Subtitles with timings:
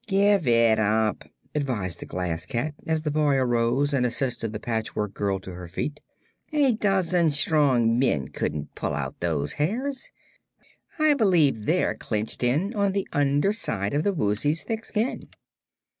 [0.07, 5.13] "Give it up," advised the Glass Cat, as the boy arose and assisted the Patchwork
[5.13, 5.99] Girl to her feet.
[6.51, 10.09] "A dozen strong men couldn't pull out those hairs.
[10.97, 15.29] I believe they're clinched on the under side of the Woozy's thick skin."